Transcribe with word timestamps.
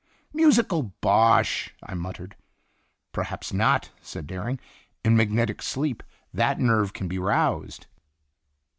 "Musical 0.33 0.95
bosh!" 0.99 1.75
I 1.83 1.93
muttered. 1.93 2.35
"Perhaps 3.11 3.53
not," 3.53 3.91
said 4.01 4.25
Dering; 4.25 4.59
"in 5.05 5.15
magnetic 5.15 5.61
sleep 5.61 6.01
that 6.33 6.59
nerve 6.59 6.91
can 6.93 7.07
be 7.07 7.19
roused." 7.19 7.85